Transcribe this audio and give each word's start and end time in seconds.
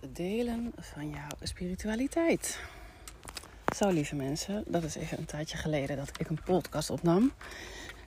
het 0.00 0.16
delen 0.16 0.72
van 0.76 1.10
jouw 1.10 1.28
spiritualiteit. 1.42 2.60
Zo, 3.76 3.88
lieve 3.88 4.14
mensen, 4.14 4.64
dat 4.66 4.82
is 4.82 4.94
even 4.94 5.18
een 5.18 5.24
tijdje 5.24 5.56
geleden 5.56 5.96
dat 5.96 6.10
ik 6.18 6.28
een 6.28 6.42
podcast 6.44 6.90
opnam. 6.90 7.32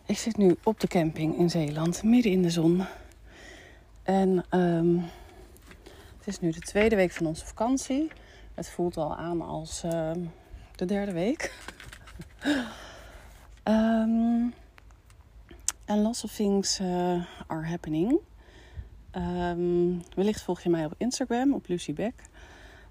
Ik 0.06 0.18
zit 0.18 0.38
nu 0.38 0.56
op 0.64 0.80
de 0.80 0.88
camping 0.88 1.38
in 1.38 1.50
Zeeland, 1.50 2.04
midden 2.04 2.32
in 2.32 2.42
de 2.42 2.50
zon. 2.50 2.84
En 4.04 4.46
um, 4.60 5.04
het 6.18 6.28
is 6.28 6.40
nu 6.40 6.52
de 6.52 6.60
tweede 6.60 6.96
week 6.96 7.12
van 7.12 7.26
onze 7.26 7.46
vakantie. 7.46 8.12
Het 8.54 8.70
voelt 8.70 8.98
al 8.98 9.16
aan 9.16 9.42
als 9.42 9.84
uh, 9.84 10.12
de 10.76 10.86
derde 10.86 11.12
week. 11.12 11.54
um, 13.64 14.54
and 15.86 16.02
lots 16.02 16.24
of 16.24 16.32
things 16.32 16.80
are 17.48 17.66
happening. 17.66 18.20
Um, 19.18 20.02
wellicht 20.16 20.42
volg 20.42 20.62
je 20.62 20.70
mij 20.70 20.86
op 20.86 20.94
Instagram, 20.98 21.54
op 21.54 21.68
Lucy 21.68 21.94
Beck. 21.94 22.14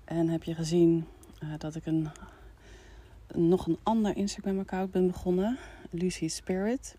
En 0.04 0.28
heb 0.28 0.42
je 0.42 0.54
gezien 0.54 1.06
uh, 1.42 1.48
dat 1.58 1.74
ik 1.74 1.86
een, 1.86 2.08
nog 3.34 3.66
een 3.66 3.78
ander 3.82 4.16
Instagram-account 4.16 4.90
ben 4.90 5.06
begonnen, 5.06 5.58
Lucy 5.90 6.28
Spirit. 6.28 6.96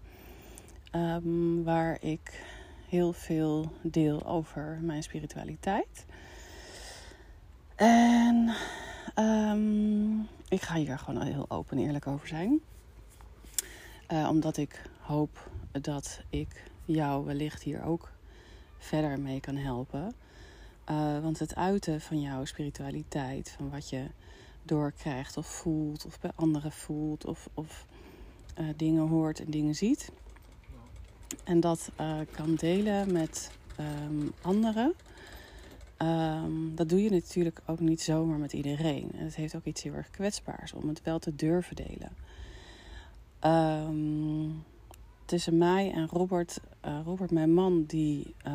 Um, 0.92 1.64
waar 1.64 1.98
ik 2.02 2.44
heel 2.90 3.14
veel 3.14 3.72
deel 3.82 4.26
over 4.26 4.80
mijn 4.82 5.04
spiritualiteit. 5.04 6.06
En 7.76 8.54
um, 9.16 10.28
ik 10.50 10.62
ga 10.62 10.76
hier 10.76 11.00
gewoon 11.00 11.22
heel 11.22 11.46
open 11.48 11.78
en 11.78 11.84
eerlijk 11.84 12.08
over 12.08 12.28
zijn. 12.28 12.62
Uh, 14.12 14.28
omdat 14.30 14.58
ik 14.58 14.90
hoop 15.00 15.50
dat 15.72 16.22
ik 16.30 16.64
jou 16.86 17.26
wellicht 17.26 17.64
hier 17.64 17.84
ook 17.84 18.14
verder 18.86 19.20
mee 19.20 19.40
kan 19.40 19.56
helpen. 19.56 20.14
Uh, 20.90 21.20
want 21.20 21.40
het 21.40 21.56
uiten 21.56 22.02
van 22.02 22.22
jouw 22.22 22.46
spiritualiteit, 22.46 23.54
van 23.58 23.70
wat 23.70 23.90
je 23.90 24.06
doorkrijgt 24.64 25.38
of 25.38 25.48
voelt, 25.48 26.06
of 26.06 26.20
bij 26.20 26.32
anderen 26.36 26.72
voelt, 26.72 27.26
of, 27.26 27.50
of 27.54 27.86
uh, 28.60 28.66
dingen 28.76 29.08
hoort 29.08 29.40
en 29.40 29.52
dingen 29.52 29.76
ziet. 29.76 30.12
En 31.44 31.60
dat 31.60 31.92
uh, 32.02 32.20
kan 32.32 32.56
delen 32.56 33.12
met 33.12 33.52
um, 33.80 34.32
anderen. 34.42 34.94
Um, 35.98 36.76
dat 36.76 36.90
doe 36.90 37.04
je 37.04 37.10
natuurlijk 37.10 37.62
ook 37.66 37.80
niet 37.80 38.02
zomaar 38.02 38.38
met 38.38 38.54
iedereen. 38.54 39.12
En 39.18 39.24
het 39.24 39.36
heeft 39.36 39.56
ook 39.56 39.66
iets 39.66 39.84
heel 39.84 39.94
erg 39.94 40.10
kwetsbaars 40.10 40.74
om 40.74 40.88
het 40.88 41.04
wel 41.04 41.20
te 41.20 41.36
durven 41.36 41.76
delen. 41.76 42.12
Um, 43.44 44.64
tussen 45.26 45.58
mij 45.58 45.92
en 45.92 46.08
Robert, 46.08 46.60
uh, 46.86 47.00
Robert 47.06 47.32
mijn 47.32 47.54
man, 47.54 47.84
die, 47.88 48.34
uh, 48.48 48.54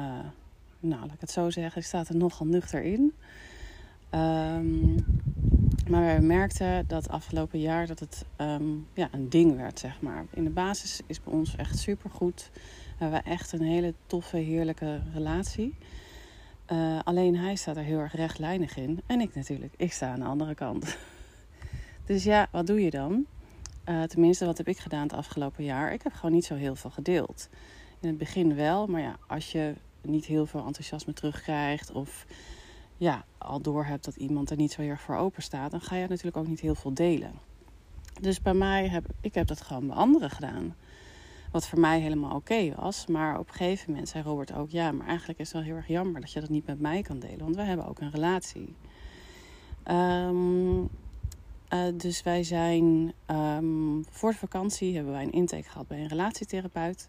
nou 0.81 1.01
laat 1.01 1.15
ik 1.15 1.21
het 1.21 1.31
zo 1.31 1.51
zeggen, 1.51 1.85
staat 1.85 2.09
er 2.09 2.17
nogal 2.17 2.47
nuchter 2.47 2.83
in. 2.83 3.13
Um, 4.15 5.05
maar 5.89 6.01
wij 6.01 6.21
merkten 6.21 6.85
dat 6.87 7.09
afgelopen 7.09 7.61
jaar 7.61 7.87
dat 7.87 7.99
het 7.99 8.25
um, 8.37 8.87
ja, 8.95 9.09
een 9.13 9.29
ding 9.29 9.57
werd, 9.57 9.79
zeg 9.79 10.01
maar. 10.01 10.27
In 10.31 10.45
de 10.45 10.51
basis 10.51 11.01
is 11.07 11.23
bij 11.23 11.33
ons 11.33 11.57
echt 11.57 11.79
supergoed. 11.79 12.51
We 12.99 13.05
hebben 13.05 13.25
echt 13.25 13.53
een 13.53 13.63
hele 13.63 13.95
toffe, 14.07 14.37
heerlijke 14.37 15.01
relatie. 15.15 15.75
Uh, 16.73 16.99
alleen 17.05 17.37
hij 17.37 17.55
staat 17.55 17.77
er 17.77 17.83
heel 17.83 17.99
erg 17.99 18.15
rechtlijnig 18.15 18.77
in. 18.77 19.01
En 19.07 19.21
ik 19.21 19.35
natuurlijk. 19.35 19.75
Ik 19.77 19.93
sta 19.93 20.13
aan 20.13 20.21
de 20.21 20.27
andere 20.27 20.55
kant. 20.55 20.97
dus 22.07 22.25
ja, 22.25 22.49
wat 22.51 22.67
doe 22.67 22.81
je 22.81 22.91
dan? 22.91 23.27
Tenminste, 24.07 24.47
wat 24.47 24.59
heb 24.59 24.69
ik 24.69 24.79
gedaan 24.79 25.03
het 25.03 25.13
afgelopen 25.13 25.65
jaar? 25.65 25.93
Ik 25.93 26.03
heb 26.03 26.13
gewoon 26.13 26.33
niet 26.33 26.45
zo 26.45 26.55
heel 26.55 26.75
veel 26.75 26.91
gedeeld. 26.91 27.49
In 28.01 28.09
het 28.09 28.19
begin 28.19 28.55
wel, 28.55 28.87
maar 28.87 29.01
ja, 29.01 29.17
als 29.27 29.53
je 29.53 29.75
niet 30.03 30.25
heel 30.25 30.47
veel 30.47 30.67
enthousiasme 30.67 31.13
terugkrijgt 31.13 31.93
of 31.93 32.27
ja, 32.97 33.25
al 33.39 33.61
door 33.61 33.85
hebt 33.85 34.05
dat 34.05 34.17
iemand 34.17 34.51
er 34.51 34.57
niet 34.57 34.73
zo 34.73 34.81
heel 34.81 34.91
erg 34.91 35.01
voor 35.01 35.17
open 35.17 35.43
staat, 35.43 35.71
dan 35.71 35.81
ga 35.81 35.97
je 35.97 36.07
natuurlijk 36.09 36.37
ook 36.37 36.47
niet 36.47 36.61
heel 36.61 36.75
veel 36.75 36.95
delen. 36.95 37.33
Dus 38.21 38.43
bij 38.43 38.55
mij 38.55 38.89
heb 38.89 39.05
ik 39.21 39.35
heb 39.35 39.47
dat 39.47 39.61
gewoon 39.61 39.87
bij 39.87 39.97
anderen 39.97 40.31
gedaan. 40.31 40.75
Wat 41.51 41.67
voor 41.67 41.81
mij 41.81 42.01
helemaal 42.01 42.37
oké 42.37 42.75
was. 42.75 43.07
Maar 43.07 43.39
op 43.39 43.49
een 43.49 43.55
gegeven 43.55 43.91
moment 43.91 44.09
zei 44.09 44.25
Robert 44.25 44.55
ook: 44.55 44.71
Ja, 44.71 44.93
maar 44.93 45.07
eigenlijk 45.07 45.39
is 45.39 45.47
het 45.47 45.57
wel 45.57 45.67
heel 45.67 45.77
erg 45.77 45.87
jammer 45.87 46.21
dat 46.21 46.33
je 46.33 46.41
dat 46.41 46.49
niet 46.49 46.67
met 46.67 46.81
mij 46.81 47.03
kan 47.03 47.19
delen. 47.19 47.39
Want 47.39 47.57
wij 47.57 47.65
hebben 47.65 47.87
ook 47.87 48.01
een 48.01 48.11
relatie. 48.11 48.75
Um, 49.91 50.81
uh, 50.81 50.89
dus 51.95 52.23
wij 52.23 52.43
zijn 52.43 53.13
um, 53.27 54.05
voor 54.11 54.31
de 54.31 54.37
vakantie 54.37 54.95
hebben 54.95 55.13
wij 55.13 55.23
een 55.23 55.33
intake 55.33 55.69
gehad 55.69 55.87
bij 55.87 55.99
een 55.99 56.09
relatietherapeut. 56.09 57.09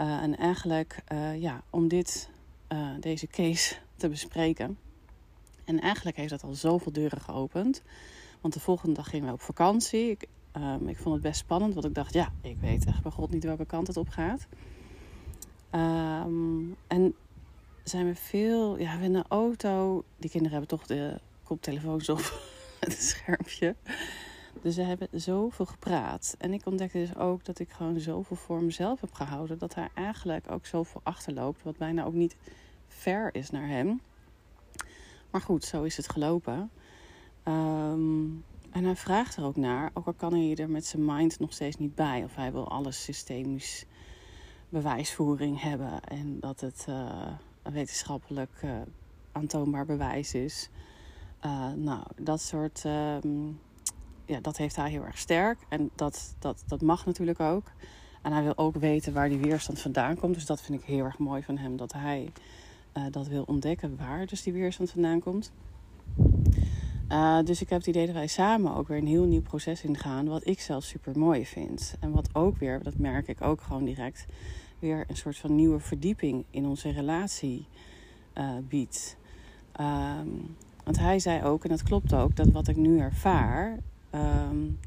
Uh, 0.00 0.22
en 0.22 0.36
eigenlijk 0.36 1.02
uh, 1.12 1.40
ja, 1.40 1.62
om 1.70 1.88
dit, 1.88 2.30
deze 3.00 3.26
case 3.26 3.74
te 3.96 4.08
bespreken. 4.08 4.78
En 5.64 5.80
eigenlijk 5.80 6.16
heeft 6.16 6.30
dat 6.30 6.42
al 6.42 6.54
zoveel 6.54 6.92
deuren 6.92 7.20
geopend. 7.20 7.82
Want 8.40 8.54
de 8.54 8.60
volgende 8.60 8.94
dag 8.94 9.08
gingen 9.08 9.26
we 9.26 9.32
op 9.32 9.40
vakantie. 9.40 10.10
Ik, 10.10 10.26
um, 10.56 10.88
ik 10.88 10.96
vond 10.96 11.14
het 11.14 11.22
best 11.22 11.38
spannend, 11.38 11.74
want 11.74 11.86
ik 11.86 11.94
dacht, 11.94 12.12
ja, 12.12 12.32
ik 12.40 12.56
weet 12.60 12.84
echt 12.84 13.02
bij 13.02 13.10
God 13.10 13.30
niet 13.30 13.44
welke 13.44 13.64
kant 13.64 13.86
het 13.86 13.96
op 13.96 14.08
gaat. 14.08 14.46
Um, 15.70 16.76
en 16.86 17.14
zijn 17.84 18.06
we 18.06 18.14
veel, 18.14 18.78
ja, 18.78 18.98
we 18.98 19.04
in 19.04 19.12
de 19.12 19.24
auto, 19.28 20.04
die 20.16 20.30
kinderen 20.30 20.58
hebben 20.58 20.78
toch 20.78 20.86
de 20.86 21.20
koptelefoons 21.42 22.08
op 22.08 22.40
het 22.80 23.02
schermpje. 23.02 23.74
Dus 24.62 24.76
we 24.76 24.82
hebben 24.82 25.08
zoveel 25.12 25.66
gepraat. 25.66 26.34
En 26.38 26.52
ik 26.52 26.66
ontdekte 26.66 26.98
dus 26.98 27.16
ook 27.16 27.44
dat 27.44 27.58
ik 27.58 27.70
gewoon 27.70 28.00
zoveel 28.00 28.36
voor 28.36 28.62
mezelf 28.62 29.00
heb 29.00 29.12
gehouden. 29.12 29.58
Dat 29.58 29.74
hij 29.74 29.88
eigenlijk 29.94 30.50
ook 30.50 30.66
zoveel 30.66 31.00
achterloopt. 31.04 31.62
Wat 31.62 31.76
bijna 31.76 32.04
ook 32.04 32.12
niet 32.12 32.36
ver 32.88 33.34
is 33.34 33.50
naar 33.50 33.68
hem. 33.68 34.00
Maar 35.30 35.40
goed, 35.40 35.64
zo 35.64 35.82
is 35.82 35.96
het 35.96 36.10
gelopen. 36.10 36.70
Um, 37.44 38.44
en 38.70 38.84
hij 38.84 38.96
vraagt 38.96 39.36
er 39.36 39.44
ook 39.44 39.56
naar. 39.56 39.90
Ook 39.94 40.06
al 40.06 40.12
kan 40.12 40.32
hij 40.32 40.56
er 40.56 40.70
met 40.70 40.86
zijn 40.86 41.04
mind 41.04 41.38
nog 41.38 41.52
steeds 41.52 41.76
niet 41.76 41.94
bij. 41.94 42.24
Of 42.24 42.34
hij 42.34 42.52
wil 42.52 42.68
alles 42.68 43.02
systemisch 43.02 43.86
bewijsvoering 44.68 45.60
hebben. 45.60 46.00
En 46.02 46.40
dat 46.40 46.60
het 46.60 46.86
uh, 46.88 47.26
wetenschappelijk 47.62 48.60
uh, 48.64 48.80
aantoonbaar 49.32 49.86
bewijs 49.86 50.34
is. 50.34 50.68
Uh, 51.44 51.72
nou, 51.72 52.02
dat 52.16 52.40
soort. 52.40 52.84
Um, 52.84 53.60
ja, 54.26 54.40
dat 54.40 54.56
heeft 54.56 54.76
hij 54.76 54.90
heel 54.90 55.04
erg 55.04 55.18
sterk. 55.18 55.58
En 55.68 55.90
dat, 55.94 56.34
dat, 56.38 56.62
dat 56.66 56.82
mag 56.82 57.06
natuurlijk 57.06 57.40
ook. 57.40 57.70
En 58.22 58.32
hij 58.32 58.42
wil 58.42 58.58
ook 58.58 58.76
weten 58.76 59.12
waar 59.12 59.28
die 59.28 59.38
weerstand 59.38 59.80
vandaan 59.80 60.16
komt. 60.16 60.34
Dus 60.34 60.46
dat 60.46 60.62
vind 60.62 60.80
ik 60.80 60.86
heel 60.86 61.04
erg 61.04 61.18
mooi 61.18 61.42
van 61.42 61.58
hem. 61.58 61.76
Dat 61.76 61.92
hij 61.92 62.32
uh, 62.96 63.04
dat 63.10 63.26
wil 63.26 63.42
ontdekken 63.46 63.96
waar 63.96 64.26
dus 64.26 64.42
die 64.42 64.52
weerstand 64.52 64.90
vandaan 64.90 65.20
komt. 65.20 65.52
Uh, 67.08 67.42
dus 67.44 67.60
ik 67.60 67.68
heb 67.68 67.78
het 67.78 67.88
idee 67.88 68.06
dat 68.06 68.14
wij 68.14 68.26
samen 68.26 68.74
ook 68.74 68.88
weer 68.88 68.98
een 68.98 69.06
heel 69.06 69.24
nieuw 69.24 69.42
proces 69.42 69.84
ingaan. 69.84 70.28
Wat 70.28 70.46
ik 70.46 70.60
zelf 70.60 70.84
super 70.84 71.18
mooi 71.18 71.46
vind. 71.46 71.96
En 72.00 72.10
wat 72.10 72.28
ook 72.32 72.58
weer, 72.58 72.82
dat 72.82 72.98
merk 72.98 73.28
ik 73.28 73.42
ook 73.42 73.60
gewoon 73.60 73.84
direct, 73.84 74.26
weer 74.78 75.04
een 75.08 75.16
soort 75.16 75.36
van 75.36 75.54
nieuwe 75.54 75.80
verdieping 75.80 76.44
in 76.50 76.66
onze 76.66 76.90
relatie 76.90 77.66
uh, 78.34 78.50
biedt. 78.68 79.16
Um, 79.80 80.56
want 80.84 80.98
hij 80.98 81.18
zei 81.18 81.42
ook, 81.42 81.64
en 81.64 81.70
dat 81.70 81.82
klopt 81.82 82.14
ook, 82.14 82.36
dat 82.36 82.48
wat 82.50 82.68
ik 82.68 82.76
nu 82.76 82.98
ervaar, 82.98 83.78
um, 84.14 84.78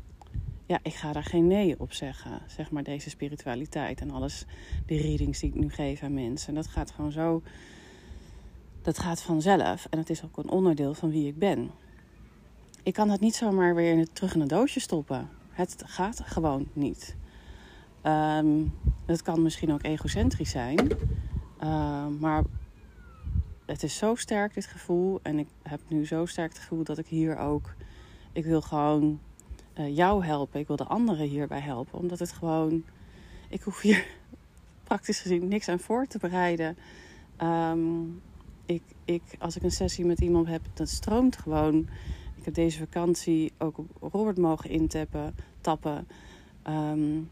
ja, 0.65 0.79
ik 0.81 0.93
ga 0.93 1.11
daar 1.11 1.23
geen 1.23 1.47
nee 1.47 1.79
op 1.79 1.93
zeggen. 1.93 2.41
Zeg 2.47 2.71
maar 2.71 2.83
deze 2.83 3.09
spiritualiteit 3.09 4.01
en 4.01 4.11
alles, 4.11 4.45
de 4.85 4.97
readings 4.97 5.39
die 5.39 5.49
ik 5.49 5.55
nu 5.55 5.69
geef 5.69 6.03
aan 6.03 6.13
mensen. 6.13 6.47
En 6.49 6.55
dat 6.55 6.67
gaat 6.67 6.91
gewoon 6.91 7.11
zo, 7.11 7.41
dat 8.81 8.99
gaat 8.99 9.21
vanzelf. 9.21 9.87
En 9.89 9.97
het 9.97 10.09
is 10.09 10.23
ook 10.23 10.37
een 10.37 10.49
onderdeel 10.49 10.93
van 10.93 11.09
wie 11.09 11.27
ik 11.27 11.37
ben. 11.37 11.69
Ik 12.83 12.93
kan 12.93 13.09
het 13.09 13.19
niet 13.19 13.35
zomaar 13.35 13.75
weer 13.75 13.91
in 13.91 13.99
het, 13.99 14.15
terug 14.15 14.35
in 14.35 14.41
een 14.41 14.47
doosje 14.47 14.79
stoppen. 14.79 15.29
Het 15.49 15.83
gaat 15.85 16.21
gewoon 16.25 16.67
niet. 16.73 17.15
Um, 18.03 18.73
het 19.05 19.21
kan 19.21 19.41
misschien 19.41 19.73
ook 19.73 19.83
egocentrisch 19.83 20.49
zijn. 20.49 20.87
Uh, 21.63 22.07
maar 22.19 22.43
het 23.65 23.83
is 23.83 23.97
zo 23.97 24.15
sterk, 24.15 24.53
dit 24.53 24.65
gevoel. 24.65 25.19
En 25.23 25.39
ik 25.39 25.47
heb 25.61 25.79
nu 25.87 26.05
zo 26.05 26.25
sterk 26.25 26.49
het 26.49 26.59
gevoel 26.59 26.83
dat 26.83 26.97
ik 26.97 27.07
hier 27.07 27.37
ook. 27.37 27.75
Ik 28.37 28.45
wil 28.45 28.61
gewoon 28.61 29.19
uh, 29.79 29.95
jou 29.95 30.25
helpen. 30.25 30.59
Ik 30.59 30.67
wil 30.67 30.75
de 30.75 30.83
anderen 30.83 31.27
hierbij 31.27 31.59
helpen. 31.59 31.99
Omdat 31.99 32.19
het 32.19 32.31
gewoon. 32.31 32.83
Ik 33.49 33.61
hoef 33.61 33.81
hier 33.81 34.05
praktisch 34.83 35.19
gezien 35.19 35.47
niks 35.47 35.67
aan 35.67 35.79
voor 35.79 36.07
te 36.07 36.17
bereiden. 36.17 36.77
Um, 37.41 38.21
ik, 38.65 38.81
ik, 39.05 39.21
als 39.39 39.55
ik 39.55 39.63
een 39.63 39.71
sessie 39.71 40.05
met 40.05 40.19
iemand 40.19 40.47
heb, 40.47 40.61
dat 40.73 40.89
stroomt 40.89 41.37
gewoon. 41.37 41.87
Ik 42.35 42.45
heb 42.45 42.53
deze 42.53 42.79
vakantie 42.79 43.51
ook 43.57 43.77
op 43.77 44.13
Robert 44.13 44.37
mogen 44.37 44.69
intappen, 44.69 45.35
tappen. 45.61 46.07
Um, 46.69 47.29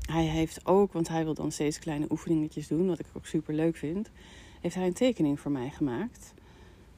hij 0.00 0.24
heeft 0.24 0.66
ook, 0.66 0.92
want 0.92 1.08
hij 1.08 1.24
wil 1.24 1.34
dan 1.34 1.52
steeds 1.52 1.78
kleine 1.78 2.06
oefeningetjes 2.10 2.68
doen, 2.68 2.86
wat 2.86 2.98
ik 2.98 3.06
ook 3.12 3.26
super 3.26 3.54
leuk 3.54 3.76
vind 3.76 4.10
heeft 4.64 4.76
hij 4.76 4.86
een 4.86 4.92
tekening 4.92 5.40
voor 5.40 5.50
mij 5.50 5.70
gemaakt. 5.70 6.34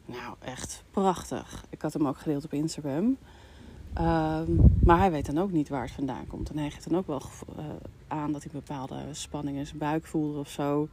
Nou, 0.07 0.35
echt 0.39 0.85
prachtig. 0.91 1.65
Ik 1.71 1.83
had 1.83 1.93
hem 1.93 2.09
ook 2.09 2.19
gedeeld 2.19 2.45
op 2.45 2.53
Instagram. 2.53 3.05
Um, 3.05 3.19
maar 4.85 4.99
hij 4.99 5.11
weet 5.11 5.27
dan 5.27 5.39
ook 5.39 5.51
niet 5.53 5.69
waar 5.69 5.83
het 5.83 5.91
vandaan 5.91 6.27
komt. 6.27 6.51
En 6.51 6.59
hij 6.59 6.71
geeft 6.71 6.89
dan 6.89 6.99
ook 6.99 7.07
wel 7.07 7.23
uh, 7.59 7.65
aan 8.09 8.33
dat 8.33 8.43
hij 8.43 8.53
bepaalde 8.53 8.97
spanning 9.11 9.57
in 9.57 9.67
zijn 9.67 9.79
buik 9.79 10.07
voelde 10.07 10.39
of 10.39 10.49
zo. 10.49 10.89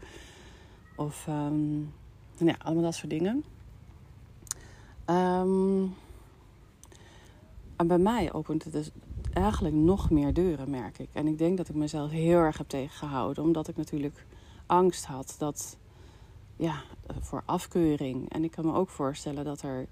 Of 0.95 1.27
um, 1.27 1.93
ja, 2.37 2.55
allemaal 2.63 2.83
dat 2.83 2.95
soort 2.95 3.09
dingen. 3.09 3.43
Ehm, 5.05 5.83
en 7.75 7.87
bij 7.87 7.97
mij 7.97 8.33
opent 8.33 8.63
het 8.63 8.73
dus 8.73 8.91
eigenlijk 9.33 9.75
nog 9.75 10.09
meer 10.09 10.33
deuren, 10.33 10.69
merk 10.69 10.99
ik. 10.99 11.09
En 11.13 11.27
ik 11.27 11.37
denk 11.37 11.57
dat 11.57 11.69
ik 11.69 11.75
mezelf 11.75 12.11
heel 12.11 12.39
erg 12.39 12.57
heb 12.57 12.67
tegengehouden, 12.67 13.43
omdat 13.43 13.67
ik 13.67 13.77
natuurlijk 13.77 14.25
angst 14.65 15.05
had 15.05 15.35
dat, 15.37 15.77
ja, 16.63 16.81
voor 17.19 17.43
afkeuring. 17.45 18.29
En 18.29 18.43
ik 18.43 18.51
kan 18.51 18.65
me 18.65 18.73
ook 18.73 18.89
voorstellen 18.89 19.45
dat 19.45 19.61
er 19.61 19.87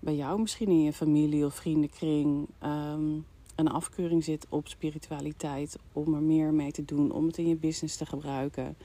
bij 0.00 0.16
jou 0.16 0.40
misschien 0.40 0.68
in 0.68 0.82
je 0.82 0.92
familie 0.92 1.44
of 1.44 1.54
vriendenkring 1.54 2.48
um, 2.64 3.24
een 3.54 3.68
afkeuring 3.68 4.24
zit 4.24 4.46
op 4.48 4.68
spiritualiteit, 4.68 5.78
om 5.92 6.14
er 6.14 6.22
meer 6.22 6.52
mee 6.52 6.72
te 6.72 6.84
doen, 6.84 7.12
om 7.12 7.26
het 7.26 7.38
in 7.38 7.48
je 7.48 7.56
business 7.56 7.96
te 7.96 8.06
gebruiken. 8.06 8.76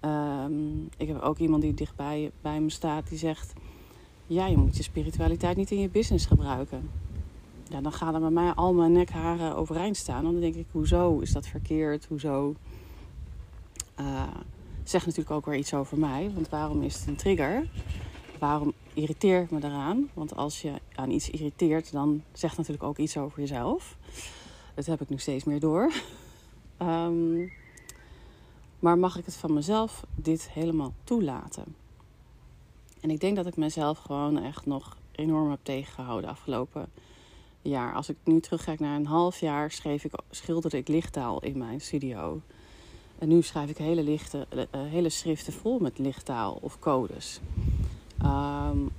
Um, 0.00 0.88
ik 0.96 1.08
heb 1.08 1.20
ook 1.20 1.38
iemand 1.38 1.62
die 1.62 1.74
dichtbij 1.74 2.30
bij 2.40 2.60
me 2.60 2.70
staat 2.70 3.08
die 3.08 3.18
zegt: 3.18 3.52
Ja, 4.26 4.46
je 4.46 4.56
moet 4.56 4.76
je 4.76 4.82
spiritualiteit 4.82 5.56
niet 5.56 5.70
in 5.70 5.80
je 5.80 5.88
business 5.88 6.26
gebruiken. 6.26 6.90
Ja, 7.68 7.80
dan 7.80 7.92
gaan 7.92 8.14
er 8.14 8.20
bij 8.20 8.30
mij 8.30 8.52
al 8.52 8.74
mijn 8.74 8.92
nekharen 8.92 9.56
overeind 9.56 9.96
staan. 9.96 10.24
Dan 10.24 10.40
denk 10.40 10.54
ik: 10.54 10.66
Hoezo 10.70 11.18
is 11.18 11.32
dat 11.32 11.46
verkeerd? 11.46 12.06
Hoezo? 12.06 12.54
Uh, 14.00 14.22
zegt 14.84 15.06
natuurlijk 15.06 15.34
ook 15.36 15.46
weer 15.46 15.58
iets 15.58 15.74
over 15.74 15.98
mij. 15.98 16.30
Want 16.34 16.48
waarom 16.48 16.82
is 16.82 16.98
het 16.98 17.08
een 17.08 17.16
trigger? 17.16 17.68
Waarom 18.38 18.72
irriteer 18.94 19.42
ik 19.42 19.50
me 19.50 19.60
daaraan? 19.60 20.10
Want 20.14 20.36
als 20.36 20.62
je 20.62 20.72
aan 20.94 21.10
iets 21.10 21.30
irriteert, 21.30 21.92
dan 21.92 22.22
zegt 22.32 22.56
natuurlijk 22.56 22.84
ook 22.84 22.98
iets 22.98 23.16
over 23.16 23.40
jezelf. 23.40 23.96
Dat 24.74 24.86
heb 24.86 25.00
ik 25.00 25.08
nu 25.08 25.18
steeds 25.18 25.44
meer 25.44 25.60
door. 25.60 25.92
Um, 26.82 27.52
maar 28.84 28.98
mag 28.98 29.18
ik 29.18 29.24
het 29.24 29.36
van 29.36 29.52
mezelf 29.52 30.04
dit 30.14 30.50
helemaal 30.50 30.92
toelaten? 31.04 31.74
En 33.00 33.10
ik 33.10 33.20
denk 33.20 33.36
dat 33.36 33.46
ik 33.46 33.56
mezelf 33.56 33.98
gewoon 33.98 34.42
echt 34.42 34.66
nog 34.66 34.96
enorm 35.12 35.50
heb 35.50 35.58
tegengehouden 35.62 36.30
afgelopen 36.30 36.88
jaar. 37.62 37.94
Als 37.94 38.08
ik 38.08 38.16
nu 38.24 38.40
terugkijk 38.40 38.80
naar 38.80 38.96
een 38.96 39.06
half 39.06 39.40
jaar, 39.40 39.70
schreef 39.70 40.04
ik, 40.04 40.12
schilderde 40.30 40.76
ik 40.76 40.88
lichttaal 40.88 41.42
in 41.42 41.58
mijn 41.58 41.80
studio. 41.80 42.40
En 43.20 43.28
nu 43.28 43.42
schrijf 43.42 43.70
ik 43.70 43.76
hele, 43.76 44.02
lichte, 44.02 44.46
uh, 44.54 44.64
hele 44.72 45.08
schriften 45.08 45.52
vol 45.52 45.78
met 45.78 45.98
lichttaal 45.98 46.58
of 46.60 46.78
codes. 46.78 47.40
Um, 48.24 48.90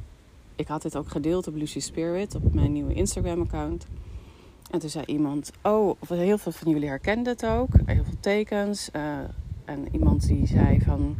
ik 0.55 0.67
had 0.67 0.81
dit 0.81 0.97
ook 0.97 1.09
gedeeld 1.09 1.47
op 1.47 1.55
Lucy 1.55 1.79
Spirit, 1.79 2.35
op 2.35 2.53
mijn 2.53 2.71
nieuwe 2.71 2.93
Instagram-account. 2.93 3.87
En 4.71 4.79
toen 4.79 4.89
zei 4.89 5.05
iemand: 5.05 5.51
Oh, 5.61 6.01
heel 6.07 6.37
veel 6.37 6.51
van 6.51 6.71
jullie 6.71 6.87
herkenden 6.87 7.33
het 7.33 7.45
ook. 7.45 7.69
Heel 7.85 8.03
veel 8.03 8.19
tekens. 8.19 8.89
Uh, 8.95 9.17
en 9.65 9.87
iemand 9.91 10.27
die 10.27 10.47
zei 10.47 10.81
van... 10.81 11.15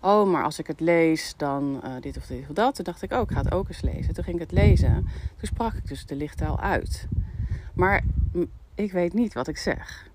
Oh, 0.00 0.30
maar 0.30 0.44
als 0.44 0.58
ik 0.58 0.66
het 0.66 0.80
lees, 0.80 1.34
dan 1.36 1.82
dit 2.00 2.16
of 2.16 2.26
dit 2.26 2.44
of 2.48 2.54
dat. 2.54 2.74
Toen 2.74 2.84
dacht 2.84 3.02
ik, 3.02 3.12
oh, 3.12 3.20
ik 3.20 3.30
ga 3.30 3.42
het 3.42 3.52
ook 3.52 3.68
eens 3.68 3.80
lezen. 3.80 4.14
Toen 4.14 4.24
ging 4.24 4.36
ik 4.36 4.50
het 4.50 4.52
lezen. 4.52 4.94
Toen 5.36 5.48
sprak 5.48 5.74
ik 5.74 5.88
dus 5.88 6.06
de 6.06 6.16
lichttaal 6.16 6.60
uit. 6.60 7.08
Maar 7.74 8.04
ik 8.74 8.92
weet 8.92 9.12
niet 9.12 9.34
wat 9.34 9.48
ik 9.48 9.56
zeg. 9.56 10.07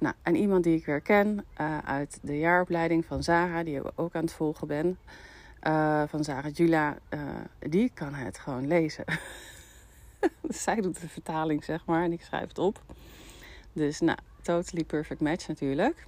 Nou, 0.00 0.14
en 0.22 0.36
iemand 0.36 0.64
die 0.64 0.76
ik 0.76 0.86
weer 0.86 1.00
ken 1.00 1.44
uh, 1.60 1.78
uit 1.78 2.18
de 2.22 2.38
jaaropleiding 2.38 3.04
van 3.04 3.22
Zara, 3.22 3.62
die 3.62 3.76
ik 3.76 3.90
ook 3.94 4.14
aan 4.14 4.22
het 4.22 4.32
volgen 4.32 4.66
ben, 4.66 4.98
uh, 5.62 6.02
van 6.06 6.24
Zara 6.24 6.48
Jula, 6.48 6.98
die 7.58 7.90
kan 7.94 8.14
het 8.14 8.38
gewoon 8.38 8.66
lezen. 8.66 9.04
Zij 10.48 10.80
doet 10.80 11.00
de 11.00 11.08
vertaling, 11.08 11.64
zeg 11.64 11.84
maar, 11.84 12.04
en 12.04 12.12
ik 12.12 12.22
schrijf 12.22 12.48
het 12.48 12.58
op. 12.58 12.82
Dus, 13.72 14.00
nou, 14.00 14.18
totally 14.42 14.84
perfect 14.84 15.20
match 15.20 15.48
natuurlijk. 15.48 16.06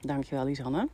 Dankjewel, 0.00 0.44
Lisanne. 0.44 0.88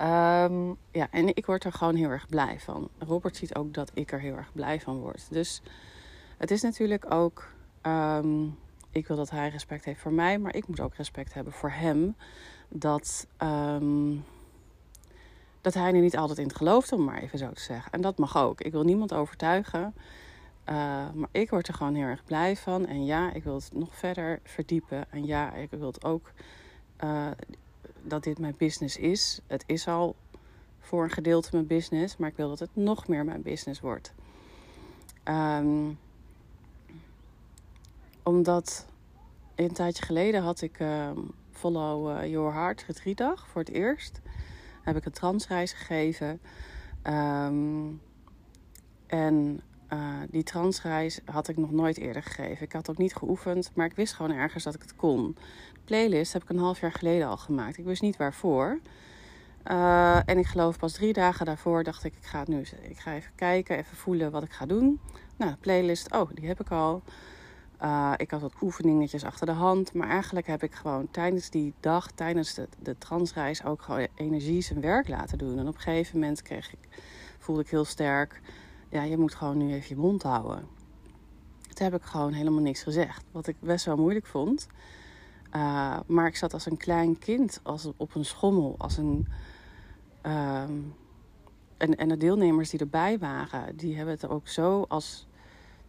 Um, 0.00 0.76
ja, 0.90 1.08
en 1.10 1.36
ik 1.36 1.46
word 1.46 1.64
er 1.64 1.72
gewoon 1.72 1.94
heel 1.94 2.10
erg 2.10 2.28
blij 2.28 2.60
van. 2.60 2.88
Robert 2.98 3.36
ziet 3.36 3.54
ook 3.54 3.74
dat 3.74 3.90
ik 3.94 4.12
er 4.12 4.20
heel 4.20 4.36
erg 4.36 4.52
blij 4.52 4.80
van 4.80 4.98
word. 4.98 5.26
Dus 5.30 5.62
het 6.36 6.50
is 6.50 6.62
natuurlijk 6.62 7.12
ook. 7.14 7.48
Um, 7.82 8.58
ik 8.96 9.06
wil 9.06 9.16
dat 9.16 9.30
hij 9.30 9.48
respect 9.48 9.84
heeft 9.84 10.00
voor 10.00 10.12
mij, 10.12 10.38
maar 10.38 10.54
ik 10.54 10.68
moet 10.68 10.80
ook 10.80 10.94
respect 10.94 11.34
hebben 11.34 11.52
voor 11.52 11.70
hem. 11.70 12.16
Dat, 12.68 13.26
um, 13.42 14.24
dat 15.60 15.74
hij 15.74 15.92
er 15.94 16.00
niet 16.00 16.16
altijd 16.16 16.38
in 16.38 16.54
gelooft, 16.54 16.92
om 16.92 17.04
maar 17.04 17.22
even 17.22 17.38
zo 17.38 17.52
te 17.52 17.60
zeggen. 17.60 17.92
En 17.92 18.00
dat 18.00 18.18
mag 18.18 18.36
ook. 18.36 18.60
Ik 18.60 18.72
wil 18.72 18.84
niemand 18.84 19.12
overtuigen. 19.12 19.94
Uh, 20.68 20.74
maar 21.14 21.28
ik 21.30 21.50
word 21.50 21.68
er 21.68 21.74
gewoon 21.74 21.94
heel 21.94 22.06
erg 22.06 22.24
blij 22.24 22.56
van. 22.56 22.86
En 22.86 23.04
ja, 23.04 23.32
ik 23.32 23.44
wil 23.44 23.54
het 23.54 23.70
nog 23.72 23.96
verder 23.96 24.40
verdiepen. 24.44 25.12
En 25.12 25.26
ja, 25.26 25.54
ik 25.54 25.70
wil 25.70 25.86
het 25.86 26.04
ook 26.04 26.32
uh, 27.04 27.30
dat 28.02 28.24
dit 28.24 28.38
mijn 28.38 28.54
business 28.58 28.96
is. 28.96 29.40
Het 29.46 29.64
is 29.66 29.88
al 29.88 30.16
voor 30.80 31.04
een 31.04 31.10
gedeelte 31.10 31.48
mijn 31.52 31.66
business, 31.66 32.16
maar 32.16 32.28
ik 32.28 32.36
wil 32.36 32.48
dat 32.48 32.58
het 32.58 32.70
nog 32.72 33.08
meer 33.08 33.24
mijn 33.24 33.42
business 33.42 33.80
wordt. 33.80 34.12
Um, 35.24 35.98
omdat 38.26 38.86
een 39.54 39.72
tijdje 39.72 40.04
geleden 40.04 40.42
had 40.42 40.60
ik 40.60 40.80
uh, 40.80 41.10
Follow 41.50 42.10
uh, 42.10 42.30
Your 42.30 42.52
Heart 42.52 42.84
retreatdag 42.86 43.48
voor 43.48 43.60
het 43.60 43.70
eerst. 43.70 44.20
Heb 44.82 44.96
ik 44.96 45.04
een 45.04 45.12
transreis 45.12 45.72
gegeven. 45.72 46.40
Um, 47.02 48.00
en 49.06 49.60
uh, 49.92 49.98
die 50.30 50.42
transreis 50.42 51.20
had 51.24 51.48
ik 51.48 51.56
nog 51.56 51.70
nooit 51.70 51.98
eerder 51.98 52.22
gegeven. 52.22 52.66
Ik 52.66 52.72
had 52.72 52.90
ook 52.90 52.98
niet 52.98 53.14
geoefend, 53.14 53.70
maar 53.74 53.86
ik 53.86 53.96
wist 53.96 54.14
gewoon 54.14 54.36
ergens 54.36 54.64
dat 54.64 54.74
ik 54.74 54.82
het 54.82 54.96
kon. 54.96 55.36
Playlist 55.84 56.32
heb 56.32 56.42
ik 56.42 56.48
een 56.48 56.58
half 56.58 56.80
jaar 56.80 56.92
geleden 56.92 57.28
al 57.28 57.36
gemaakt. 57.36 57.78
Ik 57.78 57.84
wist 57.84 58.02
niet 58.02 58.16
waarvoor. 58.16 58.78
Uh, 59.66 60.28
en 60.28 60.38
ik 60.38 60.46
geloof 60.46 60.78
pas 60.78 60.92
drie 60.92 61.12
dagen 61.12 61.46
daarvoor 61.46 61.82
dacht 61.82 62.04
ik, 62.04 62.14
ik 62.16 62.24
ga 62.24 62.38
het 62.38 62.48
nu 62.48 62.60
ik 62.82 62.98
ga 62.98 63.14
even 63.14 63.32
kijken, 63.34 63.76
even 63.76 63.96
voelen 63.96 64.30
wat 64.30 64.42
ik 64.42 64.52
ga 64.52 64.66
doen. 64.66 65.00
Nou, 65.36 65.54
playlist, 65.54 66.12
oh, 66.12 66.30
die 66.34 66.46
heb 66.46 66.60
ik 66.60 66.70
al. 66.70 67.02
Uh, 67.82 68.12
ik 68.16 68.30
had 68.30 68.40
wat 68.40 68.54
oefeningetjes 68.62 69.24
achter 69.24 69.46
de 69.46 69.52
hand. 69.52 69.92
Maar 69.92 70.08
eigenlijk 70.08 70.46
heb 70.46 70.62
ik 70.62 70.74
gewoon 70.74 71.10
tijdens 71.10 71.50
die 71.50 71.74
dag, 71.80 72.10
tijdens 72.10 72.54
de, 72.54 72.68
de 72.82 72.98
transreis, 72.98 73.64
ook 73.64 73.82
gewoon 73.82 74.06
energie 74.14 74.60
zijn 74.60 74.80
werk 74.80 75.08
laten 75.08 75.38
doen. 75.38 75.58
En 75.58 75.68
op 75.68 75.74
een 75.74 75.80
gegeven 75.80 76.18
moment 76.18 76.42
kreeg 76.42 76.72
ik, 76.72 76.88
voelde 77.38 77.62
ik 77.62 77.68
heel 77.68 77.84
sterk 77.84 78.40
ja, 78.88 79.02
je 79.02 79.18
moet 79.18 79.34
gewoon 79.34 79.56
nu 79.56 79.72
even 79.72 79.88
je 79.88 80.02
mond 80.02 80.22
houden. 80.22 80.68
Toen 81.60 81.84
heb 81.84 81.94
ik 81.94 82.02
gewoon 82.02 82.32
helemaal 82.32 82.62
niks 82.62 82.82
gezegd. 82.82 83.24
Wat 83.30 83.46
ik 83.46 83.56
best 83.60 83.84
wel 83.84 83.96
moeilijk 83.96 84.26
vond. 84.26 84.66
Uh, 85.52 85.98
maar 86.06 86.26
ik 86.26 86.36
zat 86.36 86.52
als 86.52 86.66
een 86.66 86.76
klein 86.76 87.18
kind 87.18 87.60
als 87.62 87.90
op 87.96 88.14
een 88.14 88.24
schommel. 88.24 88.74
Als 88.78 88.96
een, 88.96 89.26
uh, 90.26 90.62
en, 91.76 91.96
en 91.96 92.08
de 92.08 92.16
deelnemers 92.16 92.70
die 92.70 92.80
erbij 92.80 93.18
waren, 93.18 93.76
die 93.76 93.96
hebben 93.96 94.14
het 94.14 94.28
ook 94.28 94.48
zo 94.48 94.84
als 94.88 95.26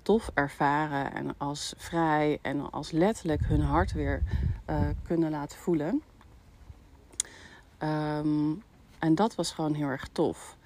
tof 0.08 0.32
ervaren. 0.34 1.14
En 1.14 1.38
als 1.38 1.74
vrij 1.78 2.40
en 2.42 2.72
als 2.72 2.92
letterlijk 2.92 3.46
hun 3.46 3.62
hart 3.62 3.92
weer 3.92 4.24
uh, 4.70 4.90
kunnen 5.04 5.32
laten 5.32 5.58
voelen. 5.58 6.02
Um, 7.84 8.64
en 9.00 9.16
dat 9.16 9.36
was 9.36 9.52
gewoon 9.52 9.74
heel 9.74 9.88
erg 9.88 10.08
tof. 10.12 10.58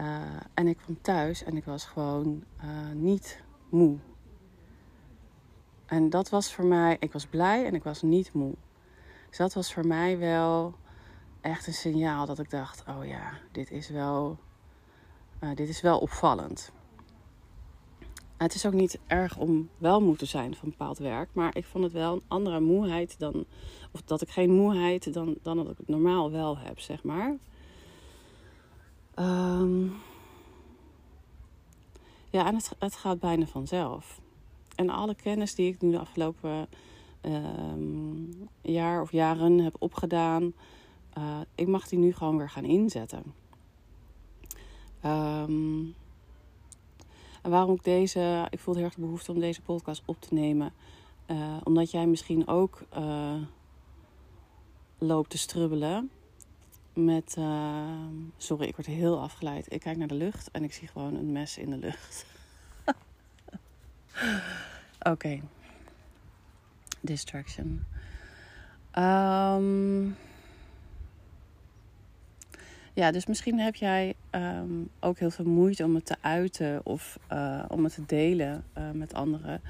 Uh, 0.00 0.20
en 0.54 0.66
ik 0.66 0.76
kwam 0.76 1.00
thuis 1.00 1.44
en 1.44 1.56
ik 1.56 1.64
was 1.64 1.84
gewoon 1.84 2.44
uh, 2.64 2.92
niet 2.94 3.42
moe. 3.68 3.98
En 5.86 6.10
dat 6.10 6.28
was 6.28 6.54
voor 6.54 6.64
mij, 6.64 6.96
ik 7.00 7.12
was 7.12 7.26
blij 7.26 7.66
en 7.66 7.74
ik 7.74 7.82
was 7.82 8.02
niet 8.02 8.32
moe. 8.32 8.54
Dus 9.28 9.36
dat 9.36 9.54
was 9.54 9.72
voor 9.72 9.86
mij 9.86 10.18
wel 10.18 10.74
echt 11.40 11.66
een 11.66 11.74
signaal 11.74 12.26
dat 12.26 12.38
ik 12.38 12.50
dacht: 12.50 12.84
oh 12.88 13.06
ja, 13.06 13.32
dit 13.50 13.70
is 13.70 13.88
wel, 13.88 14.38
dit 15.54 15.68
is 15.68 15.80
wel 15.80 15.98
opvallend. 15.98 16.72
Het 18.42 18.54
is 18.54 18.66
ook 18.66 18.72
niet 18.72 18.98
erg 19.06 19.38
om 19.38 19.68
wel 19.78 20.00
moe 20.00 20.16
te 20.16 20.26
zijn 20.26 20.54
van 20.54 20.68
bepaald 20.68 20.98
werk, 20.98 21.28
maar 21.32 21.56
ik 21.56 21.64
vond 21.64 21.84
het 21.84 21.92
wel 21.92 22.12
een 22.12 22.22
andere 22.28 22.60
moeheid 22.60 23.18
dan, 23.18 23.44
of 23.92 24.02
dat 24.02 24.22
ik 24.22 24.28
geen 24.28 24.50
moeheid 24.50 25.12
dan, 25.12 25.36
dan 25.42 25.56
dat 25.56 25.70
ik 25.70 25.76
het 25.76 25.88
normaal 25.88 26.30
wel 26.30 26.58
heb, 26.58 26.80
zeg 26.80 27.02
maar. 27.02 27.36
Um, 29.14 29.94
ja, 32.30 32.46
en 32.46 32.54
het, 32.78 32.96
gaat 32.96 33.20
bijna 33.20 33.46
vanzelf. 33.46 34.20
En 34.74 34.90
alle 34.90 35.14
kennis 35.14 35.54
die 35.54 35.72
ik 35.72 35.80
nu 35.80 35.90
de 35.90 35.98
afgelopen 35.98 36.68
um, 37.22 38.48
jaar 38.62 39.02
of 39.02 39.12
jaren 39.12 39.58
heb 39.58 39.76
opgedaan, 39.78 40.52
uh, 41.18 41.40
ik 41.54 41.66
mag 41.66 41.88
die 41.88 41.98
nu 41.98 42.12
gewoon 42.12 42.36
weer 42.36 42.50
gaan 42.50 42.64
inzetten. 42.64 43.22
Um, 45.04 45.94
en 47.42 47.50
waarom 47.50 47.74
ik 47.74 47.84
deze, 47.84 48.46
ik 48.50 48.60
voel 48.60 48.74
heel 48.74 48.84
erg 48.84 48.94
de 48.94 49.00
behoefte 49.00 49.32
om 49.32 49.40
deze 49.40 49.62
podcast 49.62 50.02
op 50.04 50.20
te 50.20 50.34
nemen. 50.34 50.72
Uh, 51.26 51.56
omdat 51.62 51.90
jij 51.90 52.06
misschien 52.06 52.46
ook 52.46 52.82
uh, 52.96 53.34
loopt 54.98 55.30
te 55.30 55.38
strubbelen 55.38 56.10
met. 56.92 57.34
Uh, 57.38 57.84
sorry, 58.36 58.66
ik 58.66 58.76
word 58.76 58.86
heel 58.86 59.20
afgeleid. 59.20 59.72
Ik 59.72 59.80
kijk 59.80 59.96
naar 59.96 60.08
de 60.08 60.14
lucht 60.14 60.50
en 60.50 60.64
ik 60.64 60.72
zie 60.72 60.88
gewoon 60.88 61.14
een 61.14 61.32
mes 61.32 61.58
in 61.58 61.70
de 61.70 61.76
lucht. 61.76 62.26
Oké. 65.12 65.40
Distraction. 67.00 67.84
Um, 68.98 70.16
ja, 72.94 73.10
dus 73.10 73.26
misschien 73.26 73.58
heb 73.58 73.74
jij 73.74 74.14
ehm, 74.30 74.82
ook 75.00 75.18
heel 75.18 75.30
veel 75.30 75.44
moeite 75.44 75.84
om 75.84 75.94
het 75.94 76.06
te 76.06 76.16
uiten 76.20 76.80
of 76.86 77.18
uh, 77.32 77.64
om 77.68 77.84
het 77.84 77.94
te 77.94 78.06
delen 78.06 78.64
uh, 78.78 78.90
met 78.90 79.14
anderen. 79.14 79.60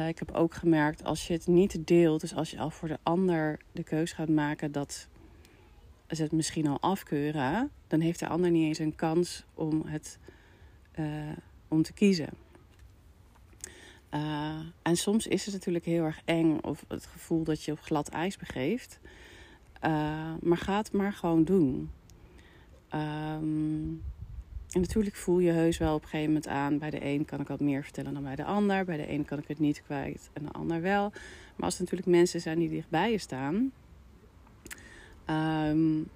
Uh, 0.00 0.08
ik 0.08 0.18
heb 0.18 0.30
ook 0.30 0.54
gemerkt 0.54 1.04
als 1.04 1.26
je 1.26 1.32
het 1.32 1.46
niet 1.46 1.86
deelt, 1.86 2.20
dus 2.20 2.34
als 2.34 2.50
je 2.50 2.58
al 2.58 2.70
voor 2.70 2.88
de 2.88 2.98
ander 3.02 3.58
de 3.72 3.82
keus 3.82 4.12
gaat 4.12 4.28
maken 4.28 4.72
dat 4.72 5.08
ze 6.08 6.22
het 6.22 6.32
misschien 6.32 6.66
al 6.66 6.80
afkeuren, 6.80 7.70
dan 7.86 8.00
heeft 8.00 8.18
de 8.18 8.28
ander 8.28 8.50
niet 8.50 8.66
eens 8.66 8.78
een 8.78 8.96
kans 8.96 9.44
om 9.54 9.82
het 9.86 10.18
om 11.68 11.82
te 11.82 11.92
kiezen. 11.92 12.28
en 14.82 14.96
soms 14.96 15.26
is 15.26 15.44
het 15.44 15.54
natuurlijk 15.54 15.84
heel 15.84 16.04
erg 16.04 16.20
eng 16.24 16.58
of 16.60 16.84
het 16.88 17.06
gevoel 17.06 17.44
dat 17.44 17.64
je 17.64 17.72
op 17.72 17.80
glad 17.80 18.08
ijs 18.08 18.36
begeeft. 18.36 19.00
maar 20.40 20.58
ga 20.58 20.76
het 20.76 20.92
maar 20.92 21.12
gewoon 21.12 21.44
doen. 21.44 21.90
Um, 22.94 24.02
en 24.70 24.80
natuurlijk 24.80 25.16
voel 25.16 25.38
je 25.38 25.50
heus 25.50 25.78
wel 25.78 25.94
op 25.94 26.02
een 26.02 26.08
gegeven 26.08 26.32
moment 26.32 26.48
aan. 26.48 26.78
Bij 26.78 26.90
de 26.90 27.04
een 27.04 27.24
kan 27.24 27.40
ik 27.40 27.48
wat 27.48 27.60
meer 27.60 27.82
vertellen 27.82 28.14
dan 28.14 28.22
bij 28.22 28.36
de 28.36 28.44
ander. 28.44 28.84
Bij 28.84 28.96
de 28.96 29.10
een 29.10 29.24
kan 29.24 29.38
ik 29.38 29.48
het 29.48 29.58
niet 29.58 29.82
kwijt 29.82 30.30
en 30.32 30.42
de 30.42 30.50
ander 30.50 30.80
wel. 30.80 31.10
Maar 31.56 31.64
als 31.64 31.74
er 31.74 31.80
natuurlijk 31.80 32.08
mensen 32.08 32.40
zijn 32.40 32.58
die 32.58 32.68
dichtbij 32.68 33.10
je 33.10 33.18
staan. 33.18 33.72
Um, 35.30 36.08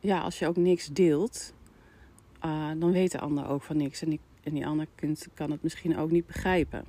ja, 0.00 0.20
als 0.20 0.38
je 0.38 0.46
ook 0.46 0.56
niks 0.56 0.86
deelt. 0.86 1.54
Uh, 2.44 2.70
dan 2.78 2.92
weet 2.92 3.12
de 3.12 3.20
ander 3.20 3.48
ook 3.48 3.62
van 3.62 3.76
niks. 3.76 4.02
En, 4.02 4.12
ik, 4.12 4.20
en 4.42 4.54
die 4.54 4.66
ander 4.66 4.86
kunt, 4.94 5.28
kan 5.34 5.50
het 5.50 5.62
misschien 5.62 5.96
ook 5.96 6.10
niet 6.10 6.26
begrijpen. 6.26 6.84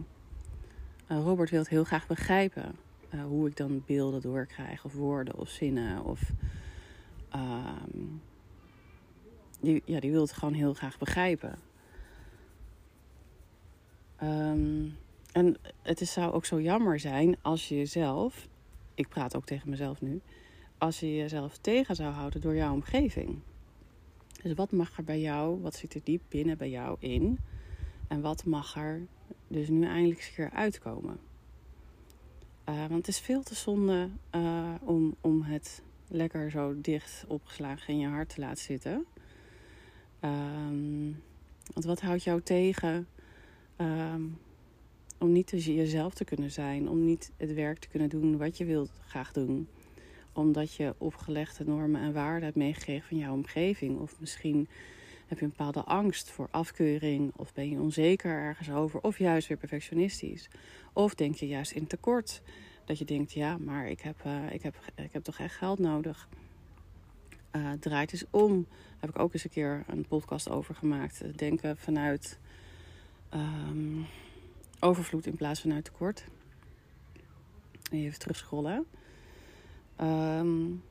Uh, 1.12 1.20
Robert 1.20 1.50
wil 1.50 1.60
het 1.60 1.70
heel 1.70 1.84
graag 1.84 2.08
begrijpen. 2.08 2.76
Uh, 3.14 3.24
hoe 3.24 3.48
ik 3.48 3.58
dan 3.58 3.84
beelden 3.86 4.22
doorkrijg. 4.22 4.86
Of 4.86 4.94
woorden 4.94 5.38
of 5.38 5.50
zinnen. 5.50 6.04
Of... 6.04 6.32
Um, 7.36 8.22
die, 9.66 9.82
ja, 9.86 10.00
die 10.00 10.12
wil 10.12 10.22
het 10.22 10.32
gewoon 10.32 10.54
heel 10.54 10.74
graag 10.74 10.98
begrijpen. 10.98 11.60
Um, 14.24 14.98
en 15.32 15.58
het 15.82 16.02
is, 16.02 16.14
zou 16.14 16.34
ook 16.34 16.46
zo 16.46 16.62
jammer 16.62 17.00
zijn 17.00 17.38
als 17.42 17.68
je 17.68 17.76
jezelf, 17.76 18.48
ik 18.94 19.08
praat 19.08 19.36
ook 19.36 19.46
tegen 19.46 19.70
mezelf 19.70 20.02
nu, 20.02 20.22
als 20.78 21.00
je 21.00 21.16
jezelf 21.16 21.58
tegen 21.58 21.96
zou 21.96 22.14
houden 22.14 22.42
door 22.42 22.56
jouw 22.56 22.74
omgeving. 22.74 23.40
Dus 24.44 24.54
wat 24.54 24.72
mag 24.72 24.98
er 24.98 25.04
bij 25.04 25.20
jou, 25.20 25.62
wat 25.62 25.76
zit 25.76 25.94
er 25.94 26.02
diep 26.04 26.22
binnen 26.30 26.58
bij 26.58 26.70
jou 26.70 26.98
in? 27.00 27.40
En 28.08 28.22
wat 28.22 28.46
mag 28.46 28.76
er 28.76 29.08
dus 29.48 29.70
nu 29.70 29.86
eindelijk 29.86 30.20
eens 30.20 30.28
een 30.28 30.34
keer 30.34 30.50
uitkomen? 30.50 31.20
Uh, 32.70 32.80
want 32.80 32.92
het 32.92 33.08
is 33.08 33.20
veel 33.20 33.44
te 33.44 33.56
zonde 33.56 34.10
uh, 34.36 34.74
om, 34.82 35.16
om 35.22 35.42
het 35.42 35.82
lekker 36.08 36.52
zo 36.52 36.82
dicht 36.82 37.26
opgeslagen 37.28 37.94
in 37.94 38.00
je 38.00 38.08
hart 38.08 38.30
te 38.30 38.40
laten 38.40 38.64
zitten. 38.64 39.06
Um, 40.26 41.22
want 41.74 41.86
wat 41.86 42.02
houdt 42.02 42.24
jou 42.24 42.42
tegen 42.42 43.08
um, 43.78 44.38
om 45.18 45.32
niet 45.32 45.50
jezelf 45.50 46.14
te 46.14 46.24
kunnen 46.24 46.52
zijn, 46.52 46.90
om 46.90 47.06
niet 47.06 47.32
het 47.38 47.54
werk 47.54 47.80
te 47.80 47.88
kunnen 47.88 48.10
doen 48.10 48.38
wat 48.38 48.58
je 48.58 48.66
wilt 48.66 48.92
graag 49.08 49.32
doen? 49.32 49.68
Omdat 50.34 50.74
je 50.74 50.96
opgelegde 50.98 51.66
normen 51.66 52.02
en 52.02 52.14
waarden 52.14 52.44
hebt 52.44 52.56
meegekregen 52.56 53.08
van 53.08 53.18
jouw 53.18 53.34
omgeving. 53.34 54.00
Of 54.00 54.20
misschien 54.20 54.68
heb 55.28 55.38
je 55.40 55.44
een 55.44 55.54
bepaalde 55.58 55.84
angst 55.84 56.32
voor 56.32 56.48
afkeuring, 56.52 57.34
of 57.36 57.54
ben 57.54 57.70
je 57.70 57.80
onzeker 57.80 58.32
ergens 58.32 58.72
over, 58.72 59.02
of 59.02 59.18
juist 59.18 59.48
weer 59.48 59.58
perfectionistisch. 59.58 60.50
Of 60.94 61.16
denk 61.16 61.36
je 61.36 61.48
juist 61.48 61.72
in 61.72 61.88
tekort. 61.88 62.42
Dat 62.86 62.98
je 62.98 63.06
denkt, 63.06 63.32
ja, 63.32 63.58
maar 63.58 63.88
ik 63.88 64.02
heb, 64.02 64.24
uh, 64.26 64.54
ik 64.54 64.62
heb, 64.62 64.76
ik 64.96 65.14
heb 65.14 65.24
toch 65.24 65.40
echt 65.40 65.56
geld 65.56 65.80
nodig. 65.80 66.28
Uh, 67.56 67.72
draait 67.80 68.12
eens 68.12 68.26
om. 68.30 68.66
Daar 68.70 69.00
heb 69.00 69.10
ik 69.10 69.20
ook 69.20 69.34
eens 69.34 69.44
een 69.44 69.50
keer 69.50 69.84
een 69.88 70.08
podcast 70.08 70.50
over 70.50 70.76
gemaakt. 70.76 71.38
Denken 71.38 71.78
vanuit 71.78 72.40
um, 73.34 74.06
overvloed 74.80 75.26
in 75.26 75.36
plaats 75.36 75.62
van 75.62 75.74
uit 75.74 75.86
tekort. 75.86 76.26
En 77.92 77.98
even 77.98 78.20
terugscrollen. 78.20 78.86
Um, 80.02 80.84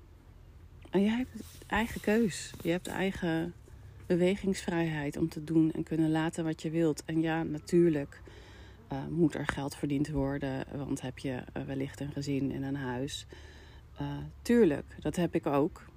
en 0.90 1.02
jij 1.02 1.16
hebt 1.16 1.44
eigen 1.66 2.00
keus. 2.00 2.52
Je 2.62 2.70
hebt 2.70 2.86
eigen 2.86 3.54
bewegingsvrijheid 4.06 5.16
om 5.16 5.28
te 5.28 5.44
doen 5.44 5.72
en 5.72 5.82
kunnen 5.82 6.10
laten 6.10 6.44
wat 6.44 6.62
je 6.62 6.70
wilt. 6.70 7.04
En 7.04 7.20
ja, 7.20 7.42
natuurlijk 7.42 8.22
uh, 8.92 9.06
moet 9.10 9.34
er 9.34 9.46
geld 9.46 9.76
verdiend 9.76 10.08
worden. 10.08 10.64
Want 10.72 11.00
heb 11.00 11.18
je 11.18 11.42
wellicht 11.66 12.00
een 12.00 12.12
gezin 12.12 12.52
en 12.52 12.62
een 12.62 12.76
huis. 12.76 13.26
Tuurlijk, 14.42 14.96
dat 15.00 15.16
heb 15.16 15.34
ik 15.34 15.46
ook. 15.46 15.92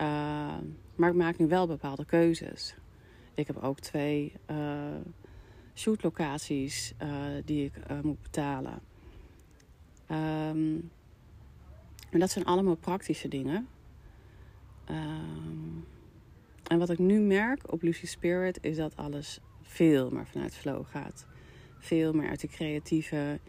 Uh, 0.00 0.54
maar 0.94 1.10
ik 1.10 1.14
maak 1.14 1.38
nu 1.38 1.46
wel 1.46 1.66
bepaalde 1.66 2.04
keuzes. 2.04 2.74
Ik 3.34 3.46
heb 3.46 3.56
ook 3.56 3.80
twee 3.80 4.32
uh, 4.50 4.56
shootlocaties 5.74 6.92
uh, 7.02 7.08
die 7.44 7.64
ik 7.64 8.02
moet 8.02 8.22
betalen. 8.22 8.80
Um, 10.10 10.90
en 12.10 12.18
dat 12.18 12.30
zijn 12.30 12.44
allemaal 12.44 12.74
praktische 12.74 13.28
dingen. 13.28 13.68
Um, 14.90 15.86
en 16.66 16.78
wat 16.78 16.90
ik 16.90 16.98
nu 16.98 17.20
merk 17.20 17.72
op 17.72 17.82
Lucy 17.82 18.06
Spirit 18.06 18.58
is 18.60 18.76
dat 18.76 18.96
alles 18.96 19.40
veel 19.62 20.10
meer 20.10 20.26
vanuit 20.26 20.54
flow 20.54 20.86
gaat. 20.86 21.26
Veel 21.78 22.12
meer 22.12 22.28
uit 22.28 22.40
de 22.40 22.48
creatieve 22.48 23.40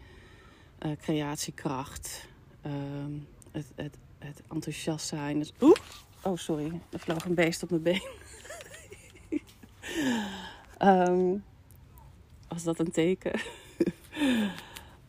creatiekracht. 1.00 2.28
Um, 2.66 3.26
het, 3.52 3.72
het, 3.74 3.98
het 4.18 4.42
enthousiast 4.48 5.06
zijn. 5.06 5.38
Dus, 5.38 5.52
oeh, 5.60 5.76
Oh, 6.22 6.36
sorry. 6.36 6.80
Er 6.90 6.98
vloog 6.98 7.24
een 7.24 7.34
beest 7.34 7.62
op 7.62 7.70
mijn 7.70 7.82
been. 7.82 8.02
um, 10.82 11.44
was 12.48 12.62
dat 12.62 12.78
een 12.78 12.90
teken? 12.90 13.40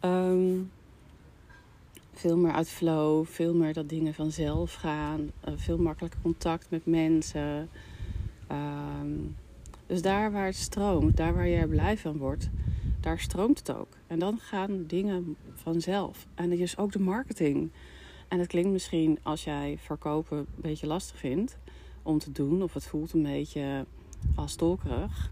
um, 0.01 0.72
veel 2.13 2.38
meer 2.38 2.51
uit 2.51 2.70
flow, 2.70 3.25
veel 3.25 3.54
meer 3.54 3.74
dat 3.74 3.89
dingen 3.89 4.13
vanzelf 4.13 4.74
gaan, 4.74 5.32
uh, 5.48 5.54
veel 5.56 5.78
makkelijker 5.78 6.22
contact 6.22 6.70
met 6.70 6.86
mensen. 6.86 7.70
Um, 8.51 9.36
dus 9.89 10.01
daar 10.01 10.32
waar 10.32 10.46
het 10.46 10.56
stroomt, 10.56 11.18
daar 11.18 11.34
waar 11.34 11.46
er 11.46 11.68
blij 11.68 11.98
van 11.98 12.18
wordt, 12.18 12.50
daar 13.00 13.20
stroomt 13.20 13.58
het 13.58 13.74
ook. 13.75 13.98
En 14.08 14.20
dan 14.20 14.39
gaan 14.39 14.84
dingen 14.88 15.36
vanzelf. 15.54 16.28
En 16.36 16.50
dat 16.50 16.60
is 16.60 16.78
ook 16.78 16.92
de 16.92 17.00
marketing. 17.00 17.72
En 18.29 18.39
het 18.39 18.48
klinkt 18.48 18.69
misschien 18.69 19.19
als 19.24 19.43
jij 19.43 19.77
verkopen 19.79 20.38
een 20.38 20.45
beetje 20.55 20.88
lastig 20.88 21.17
vindt 21.17 21.57
om 22.03 22.19
te 22.19 22.31
doen, 22.31 22.63
of 22.63 22.74
het 22.74 22.86
voelt 22.86 23.13
een 23.13 23.24
beetje 23.24 23.86
als 24.36 24.55
tolkerig. 24.55 25.31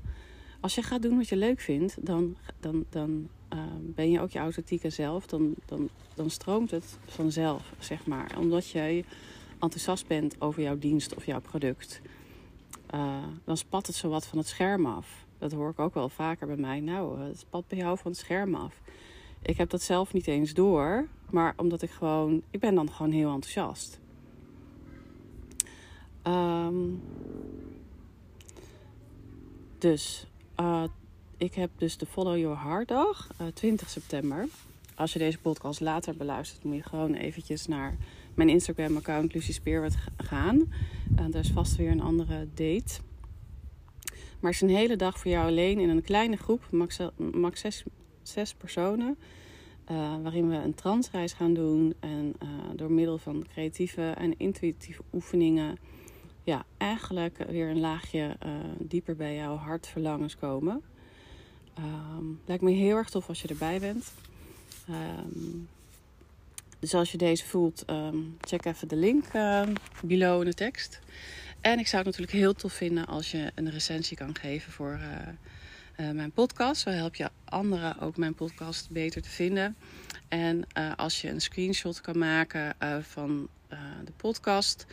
Als 0.60 0.76
je 0.76 0.82
gaat 0.82 1.02
doen 1.02 1.18
wat 1.18 1.28
je 1.28 1.36
leuk 1.36 1.60
vindt, 1.60 2.06
dan, 2.06 2.36
dan, 2.60 2.86
dan 2.90 3.30
uh, 3.54 3.60
ben 3.80 4.12
je 4.12 4.22
ook 4.22 4.32
je 4.32 4.40
authentieke 4.40 4.90
zelf. 4.90 5.28
Dan, 5.28 5.56
dan, 5.66 5.90
dan 6.16 6.30
stroomt 6.30 6.72
het 6.72 6.98
vanzelf, 7.06 7.74
zeg 7.80 8.06
maar. 8.06 8.38
Omdat 8.38 8.70
jij 8.70 9.06
enthousiast 9.60 10.08
bent 10.08 10.42
over 10.42 10.62
jouw 10.62 10.78
dienst 10.78 11.16
of 11.16 11.26
jouw 11.26 11.42
product. 11.42 12.02
Uh, 12.94 13.24
dan 13.44 13.58
spat 13.58 13.88
het 13.88 13.96
zo 13.96 14.10
wat 14.10 14.26
van 14.26 14.38
het 14.38 14.48
scherm 14.48 14.86
af. 14.86 15.26
Dat 15.38 15.52
hoor 15.52 15.70
ik 15.70 15.80
ook 15.80 15.94
wel 15.94 16.10
vaker 16.10 16.48
bij 16.48 16.56
mij. 16.56 16.80
Nou, 16.80 17.20
het 17.20 17.40
spat 17.40 17.68
bij 17.68 17.78
jou 17.78 17.98
van 17.98 18.12
het 18.12 18.20
scherm 18.20 18.56
af. 18.56 18.82
Ik 19.42 19.58
heb 19.58 19.70
dat 19.70 19.82
zelf 19.82 20.14
niet 20.14 20.28
eens 20.28 20.54
door. 20.54 21.08
Maar 21.30 21.54
omdat 21.58 21.82
ik 21.82 21.90
gewoon, 21.90 22.42
ik 22.50 22.60
ben 22.60 22.76
dan 22.76 22.92
gewoon 22.92 23.12
heel 23.12 23.32
enthousiast. 23.32 24.00
Um, 26.28 27.02
dus 29.78 30.28
uh, 30.60 30.84
ik 31.38 31.54
heb 31.54 31.70
dus 31.78 31.98
de 31.98 32.06
Follow 32.06 32.38
Your 32.38 32.60
Heart 32.60 32.88
dag, 32.88 33.30
uh, 33.42 33.48
20 33.48 33.90
september. 33.90 34.48
Als 34.96 35.14
je 35.14 35.20
deze 35.20 35.40
podcast 35.40 35.80
later 35.80 36.16
beluistert, 36.16 36.64
moet 36.64 36.76
je 36.76 36.84
gewoon 36.84 37.14
eventjes 37.14 37.68
naar 37.68 37.98
mijn 38.34 38.50
Instagram 38.50 38.98
account 38.98 39.34
Lucy 39.34 39.54
Spearwood 39.54 39.96
gaan. 40.18 40.56
Uh, 41.20 41.26
daar 41.30 41.42
is 41.42 41.52
vast 41.52 41.76
weer 41.76 41.92
een 41.92 42.02
andere 42.02 42.48
date. 42.54 43.00
Maar 44.40 44.52
het 44.52 44.62
is 44.62 44.70
een 44.70 44.76
hele 44.76 44.96
dag 44.96 45.20
voor 45.20 45.32
jou 45.32 45.48
alleen 45.48 45.80
in 45.80 45.90
een 45.90 46.02
kleine 46.02 46.38
groep, 46.38 46.68
max, 46.72 47.00
max 47.18 47.60
zes, 47.60 47.84
zes 48.28 48.54
personen. 48.54 49.18
Uh, 49.92 50.16
waarin 50.22 50.50
we 50.50 50.56
een 50.56 50.76
transreis 50.76 51.34
gaan 51.34 51.54
doen. 51.54 51.94
En 52.00 52.34
uh, 52.44 52.50
door 52.76 52.92
middel 52.92 53.18
van 53.18 53.46
creatieve 53.52 54.12
en 54.12 54.34
intuïtieve 54.38 55.02
oefeningen. 55.14 55.78
Ja, 56.44 56.66
eigenlijk 56.78 57.38
weer 57.50 57.70
een 57.70 57.80
laagje 57.80 58.38
uh, 58.46 58.52
dieper 58.80 59.16
bij 59.16 59.36
jouw 59.36 59.56
hartverlangens 59.56 60.36
komen. 60.36 60.82
Um, 61.80 62.40
lijkt 62.46 62.64
me 62.64 62.72
heel 62.72 62.96
erg 62.96 63.10
tof 63.10 63.28
als 63.28 63.42
je 63.42 63.48
erbij 63.48 63.80
bent. 63.80 64.14
Um, 64.90 65.68
dus 66.80 66.94
als 66.94 67.12
je 67.12 67.18
deze 67.18 67.46
voelt, 67.46 67.84
um, 67.90 68.38
check 68.42 68.66
even 68.66 68.88
de 68.88 68.96
link 68.96 69.26
below 70.04 70.40
in 70.40 70.46
de 70.46 70.54
tekst. 70.54 71.00
En 71.62 71.80
ik 71.80 71.88
zou 71.88 72.04
het 72.04 72.12
natuurlijk 72.18 72.44
heel 72.44 72.54
tof 72.54 72.74
vinden 72.74 73.06
als 73.06 73.32
je 73.32 73.52
een 73.56 73.70
recensie 73.70 74.18
kan 74.18 74.36
geven 74.36 74.72
voor 74.72 75.00
uh, 75.98 76.12
mijn 76.12 76.32
podcast. 76.32 76.82
Zo 76.82 76.90
help 76.90 77.16
je 77.16 77.30
anderen 77.46 78.00
ook 78.00 78.18
mijn 78.18 78.34
podcast 78.34 78.90
beter 78.90 79.22
te 79.22 79.30
vinden. 79.30 79.76
En 80.28 80.66
uh, 80.78 80.92
als 80.96 81.22
je 81.22 81.30
een 81.30 81.42
screenshot 81.42 82.02
kan 82.02 82.18
maken 82.18 82.76
uh, 82.84 82.98
van 83.02 83.48
de 84.06 84.12
podcast, 84.18 84.86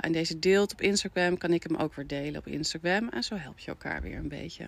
en 0.00 0.12
deze 0.12 0.38
deelt 0.38 0.72
op 0.72 0.80
Instagram, 0.80 1.38
kan 1.38 1.52
ik 1.52 1.62
hem 1.62 1.76
ook 1.76 1.94
weer 1.94 2.06
delen 2.06 2.40
op 2.40 2.46
Instagram. 2.46 3.08
En 3.08 3.22
zo 3.22 3.36
help 3.36 3.58
je 3.58 3.70
elkaar 3.70 4.02
weer 4.02 4.16
een 4.16 4.28
beetje. 4.28 4.66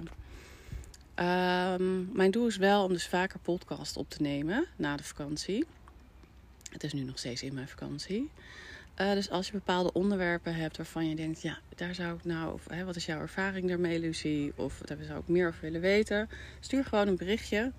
Ehm, 1.14 2.16
mijn 2.16 2.30
doel 2.30 2.46
is 2.46 2.56
wel 2.56 2.84
om 2.84 2.92
dus 2.92 3.06
vaker 3.06 3.38
podcast 3.38 3.96
op 3.96 4.10
te 4.10 4.22
nemen 4.22 4.66
na 4.76 4.96
de 4.96 5.04
vakantie. 5.04 5.66
Het 6.70 6.84
is 6.84 6.92
nu 6.92 7.02
nog 7.02 7.18
steeds 7.18 7.42
in 7.42 7.54
mijn 7.54 7.68
vakantie. 7.68 8.30
Uh, 9.00 9.12
dus 9.12 9.30
als 9.30 9.46
je 9.46 9.52
bepaalde 9.52 9.92
onderwerpen 9.92 10.54
hebt 10.54 10.76
waarvan 10.76 11.08
je 11.08 11.16
denkt, 11.16 11.42
ja, 11.42 11.58
daar 11.74 11.94
zou 11.94 12.16
ik 12.16 12.24
nou, 12.24 12.52
of 12.52 12.68
hè, 12.68 12.84
wat 12.84 12.96
is 12.96 13.06
jouw 13.06 13.20
ervaring 13.20 13.68
daarmee, 13.68 13.98
Lucie? 13.98 14.52
Of 14.56 14.78
daar 14.84 14.96
zou 15.06 15.20
ik 15.20 15.28
meer 15.28 15.48
over 15.48 15.60
willen 15.60 15.80
weten. 15.80 16.28
Stuur 16.60 16.84
gewoon 16.84 17.08
een 17.08 17.16
berichtje 17.16 17.72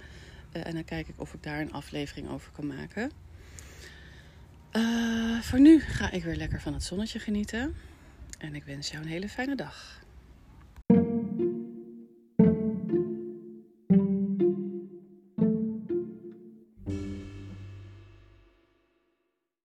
uh, 0.53 0.67
en 0.67 0.73
dan 0.73 0.83
kijk 0.83 1.07
ik 1.07 1.19
of 1.19 1.33
ik 1.33 1.43
daar 1.43 1.59
een 1.59 1.73
aflevering 1.73 2.29
over 2.29 2.51
kan 2.51 2.67
maken. 2.67 3.11
Uh, 4.73 5.41
voor 5.41 5.59
nu 5.59 5.79
ga 5.79 6.11
ik 6.11 6.23
weer 6.23 6.35
lekker 6.35 6.61
van 6.61 6.73
het 6.73 6.83
zonnetje 6.83 7.19
genieten. 7.19 7.75
En 8.37 8.55
ik 8.55 8.63
wens 8.63 8.89
jou 8.89 9.03
een 9.03 9.09
hele 9.09 9.29
fijne 9.29 9.55
dag. 9.55 10.05